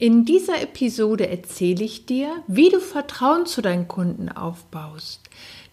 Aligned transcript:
In 0.00 0.24
dieser 0.24 0.62
Episode 0.62 1.28
erzähle 1.28 1.84
ich 1.84 2.06
dir, 2.06 2.30
wie 2.46 2.68
du 2.68 2.78
Vertrauen 2.78 3.46
zu 3.46 3.62
deinen 3.62 3.88
Kunden 3.88 4.28
aufbaust. 4.28 5.22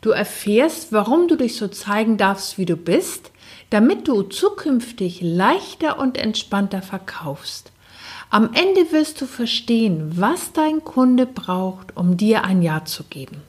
Du 0.02 0.10
erfährst, 0.10 0.92
warum 0.92 1.28
du 1.28 1.36
dich 1.36 1.58
so 1.58 1.68
zeigen 1.68 2.18
darfst, 2.18 2.58
wie 2.58 2.66
du 2.66 2.76
bist, 2.76 3.30
damit 3.70 4.08
du 4.08 4.24
zukünftig 4.24 5.22
leichter 5.22 6.00
und 6.00 6.18
entspannter 6.18 6.82
verkaufst. 6.82 7.72
Am 8.32 8.50
Ende 8.54 8.92
wirst 8.92 9.22
du 9.22 9.28
verstehen, 9.28 10.14
was 10.16 10.54
dein 10.54 10.84
Kunde 10.84 11.28
braucht, 11.28 11.96
um 11.96 12.18
dir 12.18 12.46
ein 12.46 12.64
Ja 12.64 12.84
zu 12.84 13.04
geben. 13.04 13.44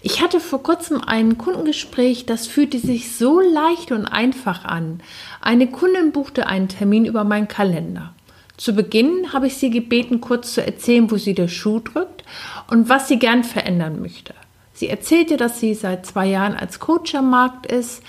Ich 0.00 0.22
hatte 0.22 0.40
vor 0.40 0.62
kurzem 0.62 1.02
ein 1.02 1.36
Kundengespräch, 1.36 2.24
das 2.24 2.46
fühlte 2.46 2.78
sich 2.78 3.14
so 3.14 3.40
leicht 3.40 3.92
und 3.92 4.06
einfach 4.06 4.64
an. 4.64 5.02
Eine 5.42 5.66
Kundin 5.66 6.12
buchte 6.12 6.46
einen 6.46 6.68
Termin 6.68 7.04
über 7.04 7.24
meinen 7.24 7.46
Kalender. 7.46 8.14
Zu 8.56 8.74
Beginn 8.74 9.32
habe 9.32 9.46
ich 9.46 9.56
sie 9.56 9.70
gebeten, 9.70 10.20
kurz 10.20 10.54
zu 10.54 10.64
erzählen, 10.64 11.10
wo 11.10 11.16
sie 11.16 11.34
der 11.34 11.48
Schuh 11.48 11.80
drückt 11.80 12.24
und 12.70 12.88
was 12.88 13.08
sie 13.08 13.18
gern 13.18 13.44
verändern 13.44 14.00
möchte. 14.00 14.34
Sie 14.72 14.88
erzählte, 14.88 15.36
dass 15.36 15.60
sie 15.60 15.74
seit 15.74 16.06
zwei 16.06 16.26
Jahren 16.26 16.54
als 16.54 16.78
Coach 16.78 17.14
am 17.14 17.30
Markt 17.30 17.66
ist 17.66 18.02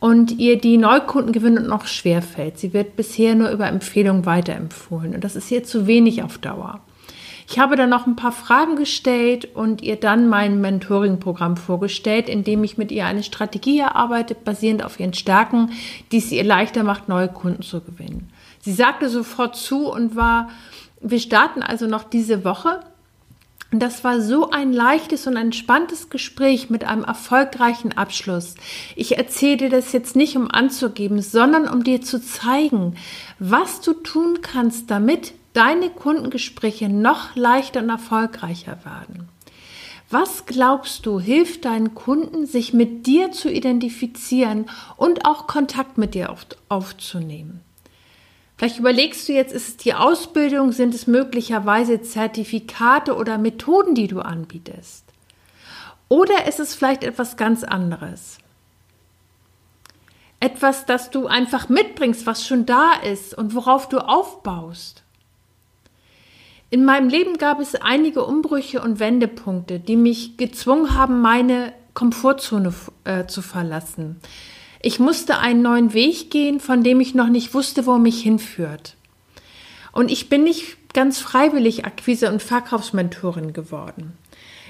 und 0.00 0.32
ihr 0.38 0.58
die 0.58 0.76
Neukundengewinnung 0.76 1.66
noch 1.66 1.86
schwer 1.86 2.22
fällt. 2.22 2.58
Sie 2.58 2.72
wird 2.72 2.96
bisher 2.96 3.34
nur 3.34 3.50
über 3.50 3.66
Empfehlungen 3.66 4.26
weiterempfohlen 4.26 5.14
und 5.14 5.24
das 5.24 5.36
ist 5.36 5.50
ihr 5.50 5.64
zu 5.64 5.86
wenig 5.86 6.22
auf 6.22 6.38
Dauer. 6.38 6.80
Ich 7.48 7.60
habe 7.60 7.76
dann 7.76 7.90
noch 7.90 8.06
ein 8.06 8.16
paar 8.16 8.32
Fragen 8.32 8.74
gestellt 8.74 9.54
und 9.54 9.80
ihr 9.80 9.96
dann 9.96 10.28
mein 10.28 10.60
Mentoring-Programm 10.60 11.56
vorgestellt, 11.56 12.28
in 12.28 12.42
dem 12.42 12.64
ich 12.64 12.76
mit 12.76 12.90
ihr 12.90 13.06
eine 13.06 13.22
Strategie 13.22 13.78
erarbeite, 13.78 14.34
basierend 14.34 14.84
auf 14.84 14.98
ihren 14.98 15.14
Stärken, 15.14 15.70
die 16.10 16.18
es 16.18 16.32
ihr 16.32 16.42
leichter 16.42 16.82
macht, 16.82 17.08
neue 17.08 17.28
Kunden 17.28 17.62
zu 17.62 17.80
gewinnen. 17.80 18.30
Sie 18.66 18.72
sagte 18.72 19.08
sofort 19.08 19.54
zu 19.54 19.88
und 19.88 20.16
war, 20.16 20.50
wir 21.00 21.20
starten 21.20 21.62
also 21.62 21.86
noch 21.86 22.02
diese 22.02 22.44
Woche. 22.44 22.80
Und 23.70 23.80
das 23.80 24.02
war 24.02 24.20
so 24.20 24.50
ein 24.50 24.72
leichtes 24.72 25.28
und 25.28 25.36
entspanntes 25.36 26.10
Gespräch 26.10 26.68
mit 26.68 26.82
einem 26.82 27.04
erfolgreichen 27.04 27.96
Abschluss. 27.96 28.56
Ich 28.96 29.18
erzähle 29.18 29.56
dir 29.56 29.70
das 29.70 29.92
jetzt 29.92 30.16
nicht, 30.16 30.36
um 30.36 30.50
anzugeben, 30.50 31.22
sondern 31.22 31.68
um 31.68 31.84
dir 31.84 32.02
zu 32.02 32.20
zeigen, 32.20 32.96
was 33.38 33.82
du 33.82 33.92
tun 33.92 34.40
kannst, 34.42 34.90
damit 34.90 35.34
deine 35.52 35.88
Kundengespräche 35.88 36.88
noch 36.88 37.36
leichter 37.36 37.82
und 37.82 37.88
erfolgreicher 37.88 38.78
werden. 38.84 39.28
Was 40.10 40.46
glaubst 40.46 41.06
du, 41.06 41.20
hilft 41.20 41.66
deinen 41.66 41.94
Kunden, 41.94 42.46
sich 42.46 42.72
mit 42.72 43.06
dir 43.06 43.30
zu 43.30 43.48
identifizieren 43.48 44.68
und 44.96 45.24
auch 45.24 45.46
Kontakt 45.46 45.98
mit 45.98 46.14
dir 46.14 46.30
auf, 46.30 46.46
aufzunehmen? 46.68 47.60
Vielleicht 48.56 48.78
überlegst 48.78 49.28
du 49.28 49.32
jetzt, 49.32 49.52
ist 49.52 49.68
es 49.68 49.76
die 49.76 49.94
Ausbildung, 49.94 50.72
sind 50.72 50.94
es 50.94 51.06
möglicherweise 51.06 52.00
Zertifikate 52.00 53.14
oder 53.14 53.36
Methoden, 53.36 53.94
die 53.94 54.08
du 54.08 54.20
anbietest? 54.20 55.04
Oder 56.08 56.46
ist 56.46 56.60
es 56.60 56.74
vielleicht 56.74 57.04
etwas 57.04 57.36
ganz 57.36 57.64
anderes? 57.64 58.38
Etwas, 60.40 60.86
das 60.86 61.10
du 61.10 61.26
einfach 61.26 61.68
mitbringst, 61.68 62.26
was 62.26 62.46
schon 62.46 62.66
da 62.66 62.92
ist 62.92 63.36
und 63.36 63.54
worauf 63.54 63.88
du 63.88 63.98
aufbaust. 63.98 65.02
In 66.70 66.84
meinem 66.84 67.08
Leben 67.08 67.38
gab 67.38 67.60
es 67.60 67.74
einige 67.74 68.24
Umbrüche 68.24 68.82
und 68.82 68.98
Wendepunkte, 68.98 69.80
die 69.80 69.96
mich 69.96 70.36
gezwungen 70.36 70.94
haben, 70.94 71.20
meine 71.20 71.72
Komfortzone 71.94 72.74
äh, 73.04 73.26
zu 73.26 73.40
verlassen. 73.40 74.20
Ich 74.80 74.98
musste 74.98 75.38
einen 75.38 75.62
neuen 75.62 75.92
Weg 75.92 76.30
gehen, 76.30 76.60
von 76.60 76.82
dem 76.82 77.00
ich 77.00 77.14
noch 77.14 77.28
nicht 77.28 77.54
wusste, 77.54 77.86
wo 77.86 77.98
mich 77.98 78.22
hinführt. 78.22 78.94
Und 79.92 80.10
ich 80.10 80.28
bin 80.28 80.44
nicht 80.44 80.92
ganz 80.92 81.18
freiwillig 81.18 81.84
Akquise- 81.84 82.30
und 82.30 82.42
Verkaufsmentorin 82.42 83.52
geworden. 83.52 84.16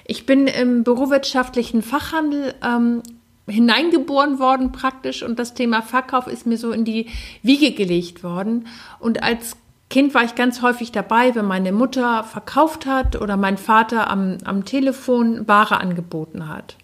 Ich 0.06 0.26
bin 0.26 0.46
im 0.46 0.84
berufswirtschaftlichen 0.84 1.82
Fachhandel 1.82 2.54
ähm, 2.62 3.02
hineingeboren 3.48 4.38
worden 4.38 4.72
praktisch 4.72 5.22
und 5.22 5.38
das 5.38 5.54
Thema 5.54 5.82
Verkauf 5.82 6.26
ist 6.26 6.46
mir 6.46 6.58
so 6.58 6.72
in 6.72 6.84
die 6.84 7.06
Wiege 7.42 7.72
gelegt 7.72 8.22
worden. 8.22 8.66
Und 8.98 9.22
als 9.22 9.56
Kind 9.88 10.14
war 10.14 10.24
ich 10.24 10.34
ganz 10.34 10.62
häufig 10.62 10.90
dabei, 10.90 11.34
wenn 11.34 11.44
meine 11.44 11.72
Mutter 11.72 12.24
verkauft 12.24 12.86
hat 12.86 13.20
oder 13.20 13.36
mein 13.36 13.56
Vater 13.56 14.10
am, 14.10 14.38
am 14.44 14.64
Telefon 14.64 15.46
Ware 15.46 15.80
angeboten 15.80 16.48
hat. 16.48 16.76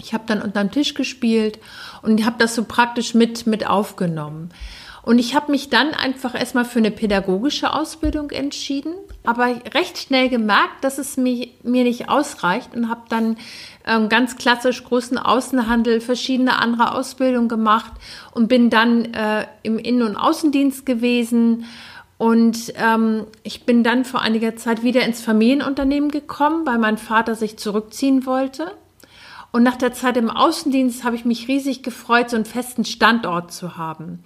Ich 0.00 0.14
habe 0.14 0.24
dann 0.26 0.42
unterm 0.42 0.70
Tisch 0.70 0.94
gespielt 0.94 1.58
und 2.02 2.24
habe 2.24 2.36
das 2.38 2.54
so 2.54 2.64
praktisch 2.64 3.14
mit, 3.14 3.46
mit 3.46 3.66
aufgenommen. 3.66 4.50
Und 5.02 5.18
ich 5.18 5.34
habe 5.34 5.50
mich 5.50 5.70
dann 5.70 5.94
einfach 5.94 6.34
erstmal 6.34 6.64
für 6.64 6.78
eine 6.78 6.90
pädagogische 6.90 7.72
Ausbildung 7.72 8.30
entschieden, 8.30 8.92
aber 9.24 9.46
recht 9.74 9.98
schnell 9.98 10.28
gemerkt, 10.28 10.82
dass 10.84 10.98
es 10.98 11.16
mir, 11.16 11.48
mir 11.62 11.84
nicht 11.84 12.08
ausreicht 12.10 12.74
und 12.74 12.90
habe 12.90 13.02
dann 13.08 13.36
ähm, 13.86 14.08
ganz 14.08 14.36
klassisch 14.36 14.84
großen 14.84 15.16
Außenhandel, 15.16 16.00
verschiedene 16.00 16.58
andere 16.58 16.94
Ausbildungen 16.94 17.48
gemacht 17.48 17.92
und 18.32 18.48
bin 18.48 18.68
dann 18.68 19.06
äh, 19.14 19.46
im 19.62 19.78
Innen- 19.78 20.02
und 20.02 20.16
Außendienst 20.16 20.84
gewesen. 20.84 21.64
Und 22.18 22.74
ähm, 22.76 23.26
ich 23.42 23.64
bin 23.64 23.82
dann 23.82 24.04
vor 24.04 24.20
einiger 24.20 24.54
Zeit 24.56 24.82
wieder 24.82 25.02
ins 25.02 25.22
Familienunternehmen 25.22 26.10
gekommen, 26.10 26.66
weil 26.66 26.78
mein 26.78 26.98
Vater 26.98 27.34
sich 27.34 27.56
zurückziehen 27.56 28.26
wollte. 28.26 28.72
Und 29.52 29.62
nach 29.62 29.76
der 29.76 29.92
Zeit 29.92 30.16
im 30.16 30.30
Außendienst 30.30 31.04
habe 31.04 31.16
ich 31.16 31.24
mich 31.24 31.48
riesig 31.48 31.82
gefreut, 31.82 32.30
so 32.30 32.36
einen 32.36 32.44
festen 32.44 32.84
Standort 32.84 33.52
zu 33.52 33.76
haben. 33.76 34.22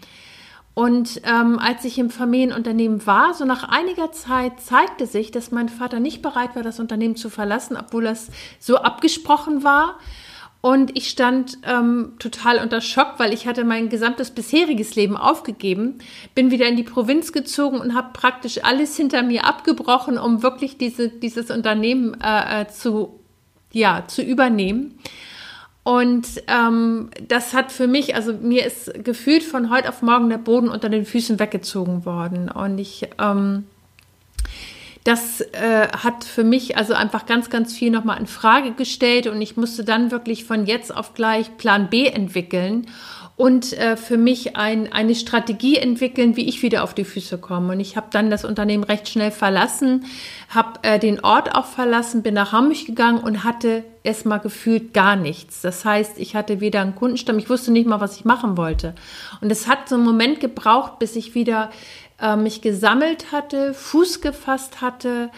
Und 0.75 1.23
ähm, 1.25 1.61
als 1.61 1.85
ich 1.85 1.99
im 1.99 2.11
Familienunternehmen 2.11 3.07
war, 3.07 3.33
so 3.33 3.45
nach 3.45 3.69
einiger 3.69 4.11
Zeit 4.11 4.61
zeigte 4.61 5.07
sich, 5.07 5.31
dass 5.31 5.53
mein 5.53 5.69
Vater 5.69 6.01
nicht 6.01 6.21
bereit 6.21 6.57
war, 6.57 6.65
das 6.65 6.81
Unternehmen 6.81 7.15
zu 7.15 7.31
verlassen, 7.31 7.77
obwohl 7.81 8.05
das 8.05 8.29
so 8.59 8.79
abgesprochen 8.79 9.62
war. 9.62 9.99
Und 10.61 10.97
ich 10.97 11.11
stand 11.11 11.59
ähm, 11.65 12.15
total 12.19 12.59
unter 12.59 12.81
Schock, 12.81 13.15
weil 13.19 13.33
ich 13.33 13.47
hatte 13.47 13.65
mein 13.65 13.89
gesamtes 13.89 14.31
bisheriges 14.31 14.97
Leben 14.97 15.17
aufgegeben, 15.17 15.99
bin 16.35 16.51
wieder 16.51 16.67
in 16.67 16.77
die 16.77 16.83
Provinz 16.83 17.33
gezogen 17.33 17.79
und 17.79 17.95
habe 17.95 18.09
praktisch 18.12 18.65
alles 18.65 18.97
hinter 18.97 19.23
mir 19.23 19.45
abgebrochen, 19.45 20.19
um 20.19 20.43
wirklich 20.43 20.77
diese, 20.79 21.09
dieses 21.09 21.51
Unternehmen 21.51 22.17
äh, 22.21 22.62
äh 22.62 22.69
zu 22.69 23.21
ja, 23.75 24.05
zu 24.07 24.23
übernehmen. 24.23 24.99
Und 25.83 26.27
ähm, 26.49 27.11
das 27.29 27.53
hat 27.53 27.71
für 27.71 27.87
mich, 27.87 28.15
also 28.15 28.33
mir 28.33 28.65
ist 28.65 29.05
gefühlt 29.05 29.43
von 29.43 29.69
heute 29.69 29.91
auf 29.91 30.01
morgen 30.01 30.31
der 30.31 30.39
Boden 30.39 30.71
unter 30.71 30.89
den 30.89 31.05
Füßen 31.05 31.39
weggezogen 31.39 32.07
worden. 32.07 32.51
Und 32.51 32.79
ich, 32.79 33.07
ähm, 33.21 33.65
das 35.05 35.43
äh, 35.43 35.89
hat 35.89 36.25
für 36.25 36.43
mich 36.43 36.79
also 36.79 36.95
einfach 36.95 37.27
ganz, 37.27 37.51
ganz 37.51 37.75
viel 37.75 37.91
nochmal 37.91 38.19
in 38.19 38.27
Frage 38.27 38.73
gestellt. 38.73 39.26
Und 39.26 39.43
ich 39.43 39.59
musste 39.59 39.85
dann 39.85 40.11
wirklich 40.11 40.44
von 40.44 40.65
jetzt 40.65 40.97
auf 40.97 41.12
gleich 41.12 41.55
Plan 41.59 41.91
B 41.91 42.06
entwickeln 42.06 42.87
und 43.36 43.72
äh, 43.72 43.96
für 43.96 44.16
mich 44.16 44.56
ein, 44.56 44.92
eine 44.92 45.14
Strategie 45.14 45.76
entwickeln, 45.76 46.36
wie 46.36 46.48
ich 46.48 46.62
wieder 46.62 46.84
auf 46.84 46.94
die 46.94 47.04
Füße 47.04 47.38
komme. 47.38 47.72
Und 47.72 47.81
ich 47.81 47.96
habe 47.96 48.06
dann 48.12 48.31
das 48.31 48.44
Unternehmen 48.44 48.84
recht 48.84 49.08
schnell 49.08 49.32
verlassen, 49.32 50.04
habe 50.50 50.78
äh, 50.82 51.00
den 51.00 51.25
Ort 51.25 51.54
auch 51.54 51.66
verlassen, 51.66 52.22
bin 52.22 52.34
nach 52.34 52.52
Hamburg 52.52 52.86
gegangen 52.86 53.19
und 53.19 53.42
hatte 53.42 53.84
erstmal 54.04 54.38
gefühlt 54.38 54.94
gar 54.94 55.16
nichts. 55.16 55.62
Das 55.62 55.84
heißt, 55.84 56.19
ich 56.19 56.36
hatte 56.36 56.60
weder 56.60 56.81
einen 56.81 56.94
Kundenstamm, 56.94 57.38
ich 57.38 57.50
wusste 57.50 57.72
nicht 57.72 57.88
mal, 57.88 58.00
was 58.00 58.16
ich 58.16 58.25
machen 58.25 58.56
wollte. 58.56 58.94
Und 59.40 59.50
es 59.50 59.66
hat 59.66 59.88
so 59.88 59.96
einen 59.96 60.04
Moment 60.04 60.38
gebraucht, 60.38 61.00
bis 61.00 61.16
ich 61.16 61.34
wieder 61.34 61.70
äh, 62.20 62.36
mich 62.36 62.62
gesammelt 62.62 63.32
hatte, 63.32 63.75
Fuß 63.75 64.20
gefasst 64.20 64.81
hatte 64.81 65.31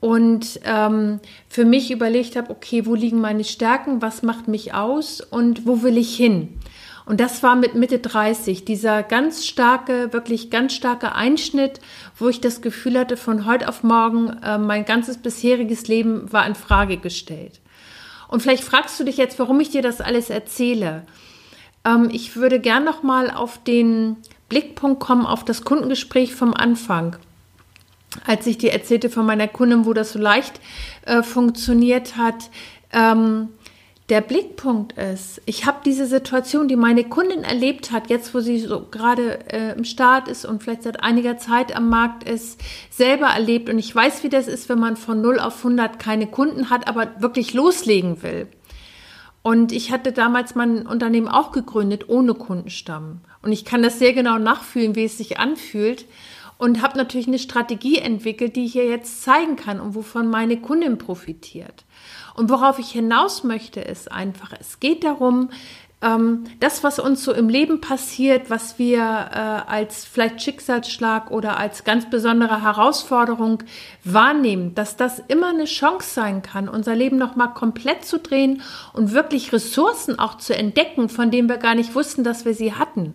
und 0.00 0.60
ähm, 0.64 1.20
für 1.48 1.64
mich 1.64 1.90
überlegt 1.90 2.36
habe, 2.36 2.50
okay, 2.50 2.86
wo 2.86 2.94
liegen 2.94 3.20
meine 3.20 3.44
Stärken, 3.44 4.00
was 4.00 4.22
macht 4.22 4.48
mich 4.48 4.72
aus 4.72 5.20
und 5.20 5.66
wo 5.66 5.82
will 5.82 5.98
ich 5.98 6.16
hin? 6.16 6.60
Und 7.06 7.20
das 7.20 7.42
war 7.42 7.54
mit 7.54 7.74
Mitte 7.74 7.98
30, 7.98 8.64
dieser 8.64 9.02
ganz 9.02 9.44
starke, 9.44 10.12
wirklich 10.12 10.50
ganz 10.50 10.72
starke 10.72 11.14
Einschnitt, 11.14 11.80
wo 12.18 12.28
ich 12.28 12.40
das 12.40 12.62
Gefühl 12.62 12.98
hatte, 12.98 13.16
von 13.16 13.44
heute 13.44 13.68
auf 13.68 13.82
morgen, 13.82 14.30
äh, 14.42 14.56
mein 14.56 14.86
ganzes 14.86 15.18
bisheriges 15.18 15.86
Leben 15.86 16.32
war 16.32 16.46
in 16.46 16.54
Frage 16.54 16.96
gestellt. 16.96 17.60
Und 18.28 18.40
vielleicht 18.40 18.64
fragst 18.64 18.98
du 18.98 19.04
dich 19.04 19.18
jetzt, 19.18 19.38
warum 19.38 19.60
ich 19.60 19.70
dir 19.70 19.82
das 19.82 20.00
alles 20.00 20.30
erzähle. 20.30 21.04
Ähm, 21.84 22.08
ich 22.10 22.36
würde 22.36 22.58
gern 22.58 22.84
noch 22.84 23.02
mal 23.02 23.30
auf 23.30 23.62
den 23.62 24.16
Blickpunkt 24.48 25.00
kommen 25.00 25.26
auf 25.26 25.44
das 25.44 25.64
Kundengespräch 25.64 26.34
vom 26.34 26.54
Anfang. 26.54 27.16
Als 28.26 28.46
ich 28.46 28.56
dir 28.56 28.72
erzählte 28.72 29.10
von 29.10 29.26
meiner 29.26 29.48
Kundin, 29.48 29.84
wo 29.84 29.92
das 29.92 30.12
so 30.12 30.18
leicht 30.18 30.60
äh, 31.04 31.22
funktioniert 31.22 32.16
hat, 32.16 32.50
ähm, 32.92 33.48
der 34.10 34.20
Blickpunkt 34.20 34.98
ist, 34.98 35.40
ich 35.46 35.64
habe 35.64 35.78
diese 35.82 36.06
Situation, 36.06 36.68
die 36.68 36.76
meine 36.76 37.04
Kundin 37.04 37.42
erlebt 37.42 37.90
hat, 37.90 38.10
jetzt 38.10 38.34
wo 38.34 38.40
sie 38.40 38.58
so 38.58 38.86
gerade 38.90 39.50
äh, 39.50 39.72
im 39.72 39.84
Start 39.84 40.28
ist 40.28 40.44
und 40.44 40.62
vielleicht 40.62 40.82
seit 40.82 41.02
einiger 41.02 41.38
Zeit 41.38 41.74
am 41.74 41.88
Markt 41.88 42.28
ist, 42.28 42.60
selber 42.90 43.28
erlebt. 43.28 43.70
Und 43.70 43.78
ich 43.78 43.94
weiß, 43.94 44.22
wie 44.22 44.28
das 44.28 44.46
ist, 44.46 44.68
wenn 44.68 44.78
man 44.78 44.96
von 44.96 45.22
0 45.22 45.40
auf 45.40 45.56
100 45.58 45.98
keine 45.98 46.26
Kunden 46.26 46.68
hat, 46.68 46.86
aber 46.86 47.22
wirklich 47.22 47.54
loslegen 47.54 48.22
will. 48.22 48.46
Und 49.40 49.72
ich 49.72 49.90
hatte 49.90 50.12
damals 50.12 50.54
mein 50.54 50.86
Unternehmen 50.86 51.28
auch 51.28 51.52
gegründet 51.52 52.08
ohne 52.08 52.34
Kundenstamm. 52.34 53.20
Und 53.40 53.52
ich 53.52 53.64
kann 53.64 53.82
das 53.82 53.98
sehr 53.98 54.12
genau 54.12 54.38
nachfühlen, 54.38 54.96
wie 54.96 55.04
es 55.04 55.16
sich 55.16 55.38
anfühlt. 55.38 56.06
Und 56.56 56.82
habe 56.82 56.96
natürlich 56.96 57.26
eine 57.26 57.38
Strategie 57.38 57.98
entwickelt, 57.98 58.56
die 58.56 58.66
ich 58.66 58.76
ihr 58.76 58.86
jetzt 58.86 59.22
zeigen 59.22 59.56
kann 59.56 59.80
und 59.80 59.94
wovon 59.94 60.28
meine 60.28 60.56
Kundin 60.56 60.98
profitiert. 60.98 61.84
Und 62.34 62.48
worauf 62.48 62.78
ich 62.78 62.90
hinaus 62.90 63.44
möchte, 63.44 63.80
ist 63.80 64.10
einfach, 64.10 64.52
es 64.58 64.80
geht 64.80 65.04
darum, 65.04 65.50
ähm, 66.04 66.44
das, 66.60 66.84
was 66.84 66.98
uns 66.98 67.24
so 67.24 67.32
im 67.32 67.48
Leben 67.48 67.80
passiert, 67.80 68.50
was 68.50 68.78
wir 68.78 69.00
äh, 69.00 69.70
als 69.70 70.04
vielleicht 70.04 70.42
Schicksalsschlag 70.42 71.30
oder 71.30 71.56
als 71.58 71.84
ganz 71.84 72.10
besondere 72.10 72.62
Herausforderung 72.62 73.62
wahrnehmen, 74.04 74.74
dass 74.74 74.96
das 74.96 75.18
immer 75.28 75.48
eine 75.48 75.64
Chance 75.64 76.12
sein 76.12 76.42
kann, 76.42 76.68
unser 76.68 76.94
Leben 76.94 77.16
nochmal 77.16 77.54
komplett 77.54 78.04
zu 78.04 78.18
drehen 78.18 78.62
und 78.92 79.12
wirklich 79.12 79.52
Ressourcen 79.52 80.18
auch 80.18 80.36
zu 80.36 80.54
entdecken, 80.54 81.08
von 81.08 81.30
denen 81.30 81.48
wir 81.48 81.56
gar 81.56 81.74
nicht 81.74 81.94
wussten, 81.94 82.22
dass 82.22 82.44
wir 82.44 82.54
sie 82.54 82.74
hatten. 82.74 83.14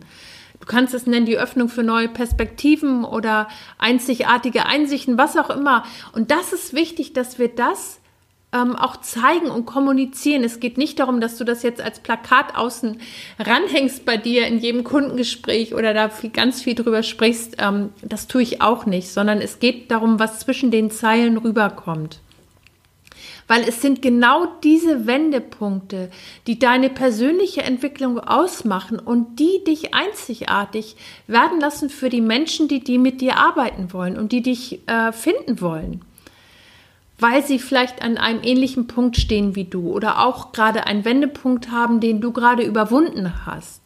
Du 0.59 0.65
kannst 0.65 0.93
es 0.93 1.07
nennen, 1.07 1.25
die 1.25 1.37
Öffnung 1.37 1.69
für 1.69 1.83
neue 1.83 2.09
Perspektiven 2.09 3.05
oder 3.05 3.47
einzigartige 3.77 4.65
Einsichten, 4.65 5.17
was 5.17 5.37
auch 5.37 5.49
immer. 5.49 5.83
Und 6.13 6.31
das 6.31 6.53
ist 6.53 6.73
wichtig, 6.73 7.13
dass 7.13 7.39
wir 7.39 7.47
das 7.47 7.99
ähm, 8.51 8.75
auch 8.75 8.97
zeigen 8.97 9.49
und 9.51 9.65
kommunizieren. 9.65 10.43
Es 10.43 10.59
geht 10.59 10.77
nicht 10.77 10.99
darum, 10.99 11.21
dass 11.21 11.37
du 11.37 11.43
das 11.43 11.63
jetzt 11.63 11.81
als 11.81 11.99
Plakat 11.99 12.55
außen 12.55 12.99
ranhängst 13.39 14.05
bei 14.05 14.17
dir 14.17 14.47
in 14.47 14.59
jedem 14.59 14.83
Kundengespräch 14.83 15.73
oder 15.73 15.93
da 15.93 16.09
viel, 16.09 16.31
ganz 16.31 16.61
viel 16.61 16.75
drüber 16.75 17.03
sprichst. 17.03 17.57
Ähm, 17.59 17.89
das 18.01 18.27
tue 18.27 18.41
ich 18.41 18.61
auch 18.61 18.85
nicht, 18.85 19.09
sondern 19.09 19.39
es 19.39 19.59
geht 19.59 19.91
darum, 19.91 20.19
was 20.19 20.39
zwischen 20.39 20.71
den 20.71 20.89
Zeilen 20.91 21.37
rüberkommt. 21.37 22.19
Weil 23.49 23.67
es 23.67 23.81
sind 23.81 24.03
genau 24.03 24.45
diese 24.63 25.07
Wendepunkte, 25.07 26.11
die 26.45 26.59
deine 26.59 26.89
persönliche 26.89 27.63
Entwicklung 27.63 28.19
ausmachen 28.19 28.99
und 28.99 29.39
die 29.39 29.63
dich 29.65 29.93
einzigartig 29.93 30.95
werden 31.25 31.59
lassen 31.59 31.89
für 31.89 32.09
die 32.09 32.21
Menschen, 32.21 32.67
die, 32.67 32.83
die 32.83 32.99
mit 32.99 33.21
dir 33.21 33.37
arbeiten 33.37 33.91
wollen 33.91 34.17
und 34.17 34.31
die 34.31 34.43
dich 34.43 34.87
äh, 34.87 35.11
finden 35.11 35.59
wollen 35.59 36.05
weil 37.21 37.43
sie 37.43 37.59
vielleicht 37.59 38.01
an 38.01 38.17
einem 38.17 38.41
ähnlichen 38.43 38.87
Punkt 38.87 39.17
stehen 39.17 39.55
wie 39.55 39.65
du 39.65 39.91
oder 39.91 40.25
auch 40.25 40.53
gerade 40.53 40.87
einen 40.87 41.03
Wendepunkt 41.03 41.69
haben, 41.69 41.99
den 41.99 42.21
du 42.21 42.31
gerade 42.31 42.63
überwunden 42.63 43.45
hast. 43.45 43.81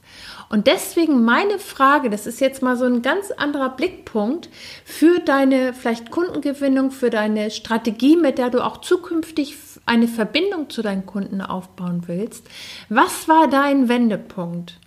Und 0.50 0.68
deswegen 0.68 1.26
meine 1.26 1.58
Frage, 1.58 2.10
das 2.10 2.28
ist 2.28 2.40
jetzt 2.40 2.62
mal 2.62 2.78
so 2.78 2.86
ein 2.86 3.02
ganz 3.02 3.32
anderer 3.32 3.70
Blickpunkt 3.70 4.50
für 4.86 5.20
deine 5.20 5.74
vielleicht 5.74 6.12
Kundengewinnung, 6.12 6.92
für 6.92 7.10
deine 7.10 7.50
Strategie, 7.50 8.18
mit 8.18 8.38
der 8.38 8.50
du 8.50 8.64
auch 8.64 8.78
zukünftig 8.78 9.58
eine 9.86 10.08
Verbindung 10.08 10.70
zu 10.70 10.82
deinen 10.82 11.06
Kunden 11.06 11.42
aufbauen 11.42 12.04
willst. 12.06 12.46
Was 12.90 13.28
war 13.28 13.48
dein 13.48 13.90
Wendepunkt? 13.90 14.80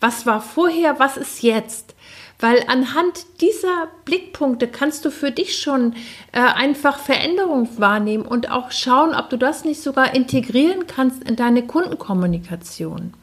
Was 0.00 0.26
war 0.26 0.40
vorher? 0.40 0.98
Was 0.98 1.16
ist 1.16 1.42
jetzt? 1.42 1.94
Weil 2.38 2.64
anhand 2.66 3.40
dieser 3.40 3.88
Blickpunkte 4.04 4.66
kannst 4.66 5.04
du 5.04 5.10
für 5.10 5.30
dich 5.30 5.58
schon 5.58 5.94
äh, 6.32 6.40
einfach 6.40 6.98
Veränderungen 6.98 7.68
wahrnehmen 7.78 8.24
und 8.24 8.50
auch 8.50 8.72
schauen, 8.72 9.14
ob 9.14 9.30
du 9.30 9.38
das 9.38 9.64
nicht 9.64 9.80
sogar 9.80 10.14
integrieren 10.14 10.88
kannst 10.88 11.22
in 11.22 11.36
deine 11.36 11.66
Kundenkommunikation. 11.66 13.14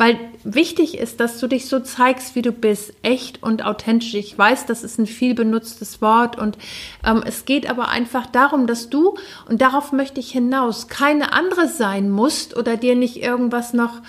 Weil 0.00 0.18
wichtig 0.44 0.96
ist, 0.96 1.20
dass 1.20 1.38
du 1.40 1.46
dich 1.46 1.68
so 1.68 1.78
zeigst, 1.78 2.34
wie 2.34 2.40
du 2.40 2.52
bist, 2.52 2.94
echt 3.02 3.42
und 3.42 3.66
authentisch. 3.66 4.14
Ich 4.14 4.36
weiß, 4.36 4.64
das 4.64 4.82
ist 4.82 4.98
ein 4.98 5.04
viel 5.04 5.34
benutztes 5.34 6.00
Wort 6.00 6.38
und 6.38 6.56
ähm, 7.04 7.22
es 7.26 7.44
geht 7.44 7.68
aber 7.68 7.90
einfach 7.90 8.24
darum, 8.24 8.66
dass 8.66 8.88
du, 8.88 9.18
und 9.46 9.60
darauf 9.60 9.92
möchte 9.92 10.18
ich 10.18 10.32
hinaus, 10.32 10.88
keine 10.88 11.34
andere 11.34 11.68
sein 11.68 12.08
musst 12.08 12.56
oder 12.56 12.78
dir 12.78 12.96
nicht 12.96 13.22
irgendwas 13.22 13.74
noch 13.74 14.00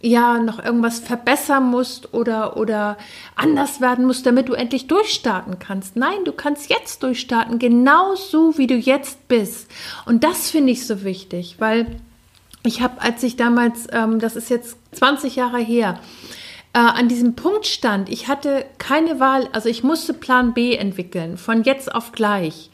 ja 0.00 0.38
noch 0.38 0.64
irgendwas 0.64 1.00
verbessern 1.00 1.70
musst 1.70 2.14
oder, 2.14 2.56
oder 2.56 2.96
anders 3.36 3.82
werden 3.82 4.06
musst, 4.06 4.24
damit 4.24 4.48
du 4.48 4.54
endlich 4.54 4.86
durchstarten 4.86 5.58
kannst. 5.58 5.94
Nein, 5.94 6.24
du 6.24 6.32
kannst 6.32 6.70
jetzt 6.70 7.02
durchstarten, 7.02 7.58
genau 7.58 8.14
so, 8.14 8.56
wie 8.56 8.66
du 8.66 8.76
jetzt 8.76 9.28
bist. 9.28 9.70
Und 10.06 10.24
das 10.24 10.50
finde 10.50 10.72
ich 10.72 10.86
so 10.86 11.04
wichtig, 11.04 11.56
weil 11.58 12.00
ich 12.64 12.80
habe, 12.80 13.00
als 13.00 13.22
ich 13.22 13.36
damals, 13.36 13.86
ähm, 13.92 14.18
das 14.18 14.36
ist 14.36 14.50
jetzt 14.50 14.76
20 14.92 15.36
Jahre 15.36 15.58
her, 15.58 16.00
äh, 16.72 16.78
an 16.78 17.08
diesem 17.08 17.36
Punkt 17.36 17.66
stand, 17.66 18.08
ich 18.08 18.26
hatte 18.26 18.64
keine 18.78 19.20
Wahl, 19.20 19.48
also 19.52 19.68
ich 19.68 19.84
musste 19.84 20.14
Plan 20.14 20.54
B 20.54 20.74
entwickeln, 20.74 21.36
von 21.36 21.62
jetzt 21.62 21.94
auf 21.94 22.12
gleich. 22.12 22.70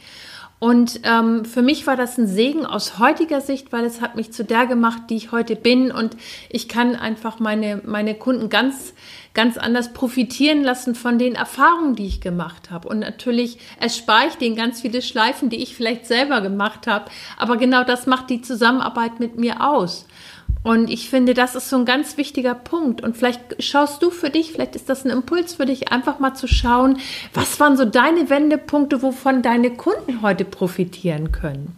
Und 0.60 1.00
ähm, 1.04 1.46
für 1.46 1.62
mich 1.62 1.86
war 1.86 1.96
das 1.96 2.18
ein 2.18 2.26
Segen 2.26 2.66
aus 2.66 2.98
heutiger 2.98 3.40
Sicht, 3.40 3.72
weil 3.72 3.86
es 3.86 4.02
hat 4.02 4.14
mich 4.14 4.30
zu 4.30 4.44
der 4.44 4.66
gemacht, 4.66 5.04
die 5.08 5.16
ich 5.16 5.32
heute 5.32 5.56
bin. 5.56 5.90
Und 5.90 6.18
ich 6.50 6.68
kann 6.68 6.96
einfach 6.96 7.40
meine, 7.40 7.80
meine 7.86 8.14
Kunden 8.14 8.50
ganz, 8.50 8.92
ganz 9.32 9.56
anders 9.56 9.94
profitieren 9.94 10.62
lassen 10.62 10.94
von 10.94 11.18
den 11.18 11.34
Erfahrungen, 11.34 11.96
die 11.96 12.06
ich 12.06 12.20
gemacht 12.20 12.70
habe. 12.70 12.88
Und 12.88 12.98
natürlich 12.98 13.56
erspare 13.80 14.26
ich 14.28 14.34
denen 14.34 14.54
ganz 14.54 14.82
viele 14.82 15.00
Schleifen, 15.00 15.48
die 15.48 15.62
ich 15.62 15.74
vielleicht 15.74 16.04
selber 16.04 16.42
gemacht 16.42 16.86
habe. 16.86 17.10
Aber 17.38 17.56
genau 17.56 17.82
das 17.82 18.06
macht 18.06 18.28
die 18.28 18.42
Zusammenarbeit 18.42 19.18
mit 19.18 19.38
mir 19.38 19.66
aus. 19.66 20.06
Und 20.62 20.90
ich 20.90 21.08
finde, 21.08 21.32
das 21.32 21.54
ist 21.54 21.70
so 21.70 21.76
ein 21.76 21.86
ganz 21.86 22.18
wichtiger 22.18 22.54
Punkt. 22.54 23.00
Und 23.00 23.16
vielleicht 23.16 23.62
schaust 23.62 24.02
du 24.02 24.10
für 24.10 24.28
dich, 24.28 24.52
vielleicht 24.52 24.76
ist 24.76 24.90
das 24.90 25.04
ein 25.04 25.10
Impuls 25.10 25.54
für 25.54 25.64
dich, 25.64 25.90
einfach 25.90 26.18
mal 26.18 26.34
zu 26.34 26.46
schauen, 26.46 26.98
was 27.32 27.58
waren 27.60 27.76
so 27.76 27.86
deine 27.86 28.28
Wendepunkte, 28.28 29.02
wovon 29.02 29.42
deine 29.42 29.70
Kunden 29.70 30.20
heute 30.20 30.44
profitieren 30.44 31.32
können. 31.32 31.76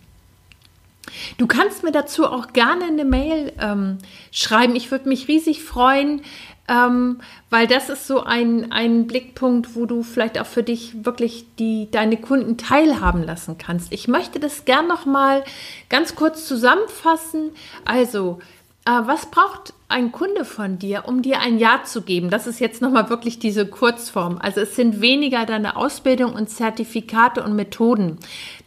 Du 1.38 1.46
kannst 1.46 1.82
mir 1.84 1.92
dazu 1.92 2.26
auch 2.26 2.52
gerne 2.52 2.86
eine 2.86 3.04
Mail 3.04 3.52
ähm, 3.60 3.98
schreiben. 4.30 4.74
Ich 4.74 4.90
würde 4.90 5.08
mich 5.08 5.28
riesig 5.28 5.62
freuen, 5.62 6.22
ähm, 6.68 7.20
weil 7.50 7.66
das 7.66 7.88
ist 7.88 8.06
so 8.06 8.22
ein, 8.22 8.72
ein 8.72 9.06
Blickpunkt, 9.06 9.74
wo 9.74 9.84
du 9.84 10.02
vielleicht 10.02 10.40
auch 10.40 10.46
für 10.46 10.62
dich 10.62 11.04
wirklich 11.04 11.46
die, 11.58 11.90
deine 11.90 12.16
Kunden 12.16 12.56
teilhaben 12.56 13.22
lassen 13.22 13.58
kannst. 13.58 13.92
Ich 13.92 14.08
möchte 14.08 14.40
das 14.40 14.64
gern 14.64 14.86
noch 14.86 15.04
mal 15.04 15.44
ganz 15.88 16.14
kurz 16.14 16.46
zusammenfassen. 16.46 17.50
Also, 17.84 18.38
was 18.84 19.26
braucht 19.26 19.72
ein 19.92 20.10
Kunde 20.10 20.44
von 20.44 20.78
dir, 20.78 21.04
um 21.06 21.22
dir 21.22 21.40
ein 21.40 21.58
Ja 21.58 21.82
zu 21.84 22.02
geben? 22.02 22.30
Das 22.30 22.46
ist 22.46 22.58
jetzt 22.58 22.82
nochmal 22.82 23.10
wirklich 23.10 23.38
diese 23.38 23.66
Kurzform. 23.66 24.38
Also 24.40 24.62
es 24.62 24.74
sind 24.74 25.00
weniger 25.00 25.44
deine 25.46 25.76
Ausbildung 25.76 26.32
und 26.32 26.48
Zertifikate 26.48 27.42
und 27.44 27.54
Methoden. 27.54 28.18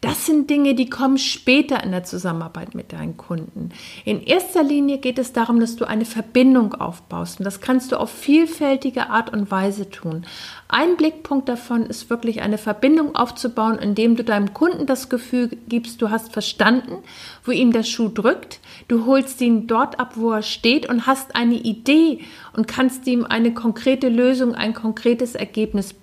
Das 0.01 0.25
sind 0.25 0.49
Dinge, 0.49 0.75
die 0.75 0.89
kommen 0.89 1.17
später 1.17 1.83
in 1.83 1.91
der 1.91 2.03
Zusammenarbeit 2.03 2.75
mit 2.75 2.93
deinen 2.93 3.17
Kunden. 3.17 3.69
In 4.05 4.21
erster 4.21 4.63
Linie 4.63 4.99
geht 4.99 5.17
es 5.17 5.33
darum, 5.33 5.59
dass 5.59 5.75
du 5.75 5.85
eine 5.85 6.05
Verbindung 6.05 6.75
aufbaust. 6.75 7.39
Und 7.39 7.45
das 7.45 7.59
kannst 7.59 7.91
du 7.91 7.99
auf 7.99 8.11
vielfältige 8.11 9.09
Art 9.09 9.33
und 9.33 9.49
Weise 9.49 9.89
tun. 9.89 10.25
Ein 10.67 10.95
Blickpunkt 10.95 11.49
davon 11.49 11.85
ist 11.85 12.09
wirklich 12.09 12.41
eine 12.41 12.57
Verbindung 12.57 13.15
aufzubauen, 13.15 13.79
indem 13.79 14.15
du 14.15 14.23
deinem 14.23 14.53
Kunden 14.53 14.85
das 14.85 15.09
Gefühl 15.09 15.49
gibst, 15.67 16.01
du 16.01 16.09
hast 16.09 16.33
verstanden, 16.33 16.97
wo 17.43 17.51
ihm 17.51 17.71
der 17.71 17.83
Schuh 17.83 18.09
drückt. 18.09 18.59
Du 18.87 19.05
holst 19.05 19.41
ihn 19.41 19.67
dort 19.67 19.99
ab, 19.99 20.13
wo 20.15 20.31
er 20.31 20.41
steht 20.41 20.87
und 20.87 21.07
hast 21.07 21.14
eine 21.33 21.55
Idee 21.55 22.19
und 22.53 22.67
kannst 22.67 23.07
ihm 23.07 23.25
eine 23.25 23.53
konkrete 23.53 24.09
Lösung, 24.09 24.55
ein 24.55 24.73
konkretes 24.73 25.35
Ergebnis 25.35 25.95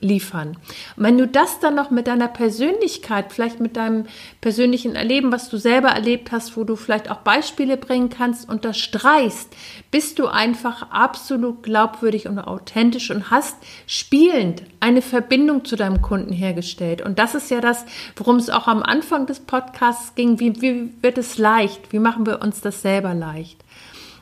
liefern. 0.00 0.56
Und 0.96 1.04
wenn 1.04 1.18
du 1.18 1.26
das 1.26 1.60
dann 1.60 1.74
noch 1.74 1.90
mit 1.90 2.06
deiner 2.06 2.28
Persönlichkeit, 2.28 3.32
vielleicht 3.32 3.60
mit 3.60 3.76
deinem 3.76 4.06
persönlichen 4.40 4.94
Erleben, 4.94 5.32
was 5.32 5.48
du 5.48 5.56
selber 5.56 5.88
erlebt 5.88 6.32
hast, 6.32 6.56
wo 6.56 6.64
du 6.64 6.76
vielleicht 6.76 7.10
auch 7.10 7.18
Beispiele 7.18 7.76
bringen 7.76 8.10
kannst, 8.10 8.48
unterstreichst, 8.48 9.54
bist 9.90 10.18
du 10.18 10.26
einfach 10.26 10.90
absolut 10.90 11.62
glaubwürdig 11.62 12.28
und 12.28 12.38
authentisch 12.38 13.10
und 13.10 13.30
hast 13.30 13.56
spielend 13.86 14.62
eine 14.80 15.02
Verbindung 15.02 15.64
zu 15.64 15.76
deinem 15.76 16.02
Kunden 16.02 16.32
hergestellt. 16.32 17.02
Und 17.02 17.18
das 17.18 17.34
ist 17.34 17.50
ja 17.50 17.60
das, 17.60 17.84
worum 18.16 18.36
es 18.36 18.50
auch 18.50 18.66
am 18.66 18.82
Anfang 18.82 19.26
des 19.26 19.40
Podcasts 19.40 20.14
ging. 20.14 20.40
Wie, 20.40 20.60
wie 20.60 20.92
wird 21.02 21.18
es 21.18 21.38
leicht? 21.38 21.92
Wie 21.92 21.98
machen 21.98 22.26
wir 22.26 22.42
uns 22.42 22.60
das 22.60 22.82
selber 22.82 23.14
leicht? 23.14 23.64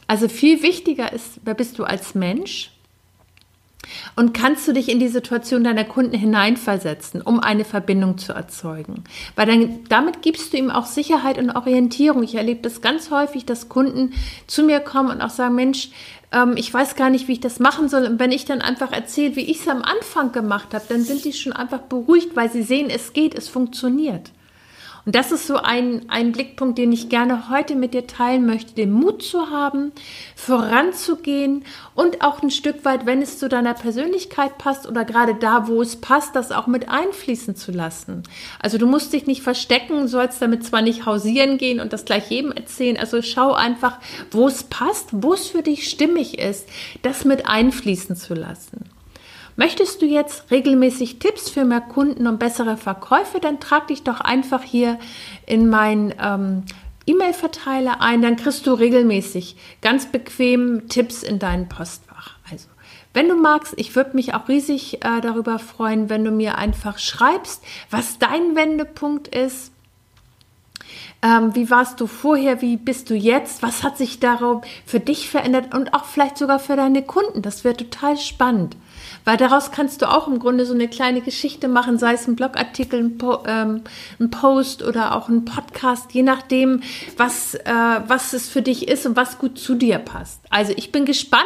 Also 0.06 0.28
viel 0.28 0.62
wichtiger 0.62 1.12
ist, 1.12 1.40
wer 1.44 1.54
bist 1.54 1.78
du 1.78 1.84
als 1.84 2.14
Mensch? 2.14 2.70
Und 4.16 4.32
kannst 4.32 4.66
du 4.66 4.72
dich 4.72 4.88
in 4.88 4.98
die 4.98 5.08
Situation 5.08 5.64
deiner 5.64 5.84
Kunden 5.84 6.16
hineinversetzen, 6.16 7.20
um 7.20 7.40
eine 7.40 7.64
Verbindung 7.64 8.18
zu 8.18 8.32
erzeugen? 8.32 9.04
Weil 9.36 9.46
dann, 9.46 9.84
damit 9.88 10.22
gibst 10.22 10.52
du 10.52 10.56
ihm 10.56 10.70
auch 10.70 10.86
Sicherheit 10.86 11.38
und 11.38 11.50
Orientierung. 11.50 12.22
Ich 12.22 12.34
erlebe 12.34 12.62
das 12.62 12.80
ganz 12.80 13.10
häufig, 13.10 13.44
dass 13.44 13.68
Kunden 13.68 14.14
zu 14.46 14.62
mir 14.62 14.80
kommen 14.80 15.10
und 15.10 15.20
auch 15.20 15.30
sagen, 15.30 15.54
Mensch, 15.54 15.90
ähm, 16.32 16.54
ich 16.56 16.72
weiß 16.72 16.96
gar 16.96 17.10
nicht, 17.10 17.28
wie 17.28 17.34
ich 17.34 17.40
das 17.40 17.60
machen 17.60 17.88
soll. 17.88 18.04
Und 18.04 18.18
wenn 18.18 18.32
ich 18.32 18.44
dann 18.44 18.60
einfach 18.60 18.92
erzähle, 18.92 19.36
wie 19.36 19.50
ich 19.50 19.60
es 19.60 19.68
am 19.68 19.82
Anfang 19.82 20.32
gemacht 20.32 20.74
habe, 20.74 20.84
dann 20.88 21.02
sind 21.02 21.24
die 21.24 21.32
schon 21.32 21.52
einfach 21.52 21.80
beruhigt, 21.80 22.36
weil 22.36 22.50
sie 22.50 22.62
sehen, 22.62 22.90
es 22.90 23.12
geht, 23.12 23.34
es 23.34 23.48
funktioniert. 23.48 24.32
Und 25.06 25.14
das 25.14 25.32
ist 25.32 25.46
so 25.46 25.56
ein, 25.56 26.06
ein 26.08 26.32
Blickpunkt, 26.32 26.78
den 26.78 26.92
ich 26.92 27.10
gerne 27.10 27.50
heute 27.50 27.74
mit 27.74 27.92
dir 27.92 28.06
teilen 28.06 28.46
möchte, 28.46 28.74
den 28.74 28.90
Mut 28.90 29.22
zu 29.22 29.50
haben, 29.50 29.92
voranzugehen 30.34 31.64
und 31.94 32.22
auch 32.22 32.42
ein 32.42 32.50
Stück 32.50 32.84
weit, 32.84 33.04
wenn 33.04 33.20
es 33.20 33.38
zu 33.38 33.48
deiner 33.48 33.74
Persönlichkeit 33.74 34.56
passt 34.56 34.88
oder 34.88 35.04
gerade 35.04 35.34
da, 35.34 35.68
wo 35.68 35.82
es 35.82 35.96
passt, 35.96 36.34
das 36.34 36.52
auch 36.52 36.66
mit 36.66 36.88
einfließen 36.88 37.54
zu 37.54 37.70
lassen. 37.70 38.22
Also 38.60 38.78
du 38.78 38.86
musst 38.86 39.12
dich 39.12 39.26
nicht 39.26 39.42
verstecken, 39.42 40.08
sollst 40.08 40.40
damit 40.40 40.64
zwar 40.64 40.80
nicht 40.80 41.04
hausieren 41.04 41.58
gehen 41.58 41.80
und 41.80 41.92
das 41.92 42.06
gleich 42.06 42.30
jedem 42.30 42.52
erzählen. 42.52 42.96
Also 42.96 43.20
schau 43.20 43.52
einfach, 43.52 43.98
wo 44.30 44.46
es 44.48 44.64
passt, 44.64 45.10
wo 45.12 45.34
es 45.34 45.48
für 45.48 45.62
dich 45.62 45.90
stimmig 45.90 46.38
ist, 46.38 46.66
das 47.02 47.26
mit 47.26 47.46
einfließen 47.46 48.16
zu 48.16 48.34
lassen. 48.34 48.93
Möchtest 49.56 50.02
du 50.02 50.06
jetzt 50.06 50.50
regelmäßig 50.50 51.18
Tipps 51.20 51.48
für 51.48 51.64
mehr 51.64 51.80
Kunden 51.80 52.26
und 52.26 52.38
bessere 52.38 52.76
Verkäufe, 52.76 53.38
dann 53.40 53.60
trag 53.60 53.86
dich 53.86 54.02
doch 54.02 54.20
einfach 54.20 54.62
hier 54.62 54.98
in 55.46 55.68
mein 55.68 56.14
ähm, 56.20 56.64
E-Mail-Verteiler 57.06 58.00
ein, 58.00 58.22
dann 58.22 58.36
kriegst 58.36 58.66
du 58.66 58.72
regelmäßig 58.72 59.56
ganz 59.80 60.06
bequem 60.06 60.88
Tipps 60.88 61.22
in 61.22 61.38
deinen 61.38 61.68
Postfach. 61.68 62.36
Also, 62.50 62.68
wenn 63.12 63.28
du 63.28 63.36
magst, 63.36 63.74
ich 63.76 63.94
würde 63.94 64.16
mich 64.16 64.34
auch 64.34 64.48
riesig 64.48 65.04
äh, 65.04 65.20
darüber 65.20 65.58
freuen, 65.58 66.08
wenn 66.10 66.24
du 66.24 66.30
mir 66.30 66.58
einfach 66.58 66.98
schreibst, 66.98 67.62
was 67.90 68.18
dein 68.18 68.56
Wendepunkt 68.56 69.28
ist. 69.28 69.73
Ähm, 71.24 71.54
wie 71.54 71.70
warst 71.70 72.00
du 72.02 72.06
vorher? 72.06 72.60
Wie 72.60 72.76
bist 72.76 73.08
du 73.08 73.14
jetzt? 73.14 73.62
Was 73.62 73.82
hat 73.82 73.96
sich 73.96 74.20
darauf 74.20 74.62
für 74.84 75.00
dich 75.00 75.30
verändert 75.30 75.74
und 75.74 75.94
auch 75.94 76.04
vielleicht 76.04 76.36
sogar 76.36 76.58
für 76.58 76.76
deine 76.76 77.02
Kunden? 77.02 77.40
Das 77.40 77.64
wäre 77.64 77.76
total 77.76 78.18
spannend. 78.18 78.76
Weil 79.24 79.38
daraus 79.38 79.72
kannst 79.72 80.02
du 80.02 80.10
auch 80.10 80.28
im 80.28 80.38
Grunde 80.38 80.66
so 80.66 80.74
eine 80.74 80.86
kleine 80.86 81.22
Geschichte 81.22 81.66
machen, 81.66 81.98
sei 81.98 82.12
es 82.12 82.28
ein 82.28 82.36
Blogartikel, 82.36 83.00
ein, 83.00 83.16
po 83.16 83.42
ähm, 83.46 83.80
ein 84.20 84.30
Post 84.30 84.82
oder 84.82 85.16
auch 85.16 85.30
ein 85.30 85.46
Podcast, 85.46 86.12
je 86.12 86.22
nachdem, 86.22 86.82
was, 87.16 87.54
äh, 87.54 87.72
was 88.06 88.34
es 88.34 88.50
für 88.50 88.60
dich 88.60 88.86
ist 88.88 89.06
und 89.06 89.16
was 89.16 89.38
gut 89.38 89.58
zu 89.58 89.76
dir 89.76 89.98
passt. 89.98 90.40
Also 90.50 90.74
ich 90.76 90.92
bin 90.92 91.06
gespannt 91.06 91.44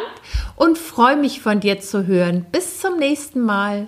und 0.57 0.77
freue 0.77 1.15
mich 1.15 1.41
von 1.41 1.61
dir 1.61 1.79
zu 1.79 2.05
hören. 2.05 2.45
Bis 2.51 2.81
zum 2.81 2.97
nächsten 2.97 3.39
Mal. 3.39 3.87